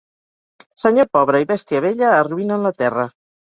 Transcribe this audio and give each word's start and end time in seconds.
Senyor 0.83 1.09
pobre 1.17 1.43
i 1.45 1.47
bèstia 1.53 1.83
vella 1.89 2.11
arruïnen 2.23 2.69
la 2.71 2.75
terra. 2.83 3.09